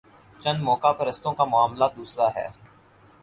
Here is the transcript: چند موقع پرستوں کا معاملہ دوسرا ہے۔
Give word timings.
چند 0.39 0.61
موقع 0.61 0.91
پرستوں 0.91 1.33
کا 1.33 1.45
معاملہ 1.45 1.85
دوسرا 1.95 2.27
ہے۔ 2.35 2.47